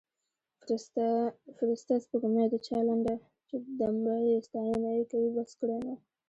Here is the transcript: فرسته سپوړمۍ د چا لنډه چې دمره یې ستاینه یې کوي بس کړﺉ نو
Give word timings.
فرسته 1.57 1.93
سپوړمۍ 2.03 2.45
د 2.51 2.55
چا 2.67 2.77
لنډه 2.87 3.15
چې 3.47 3.55
دمره 3.79 4.17
یې 4.29 4.35
ستاینه 4.47 4.89
یې 4.97 5.03
کوي 5.11 5.29
بس 5.35 5.49
کړﺉ 5.59 5.77
نو 5.85 5.95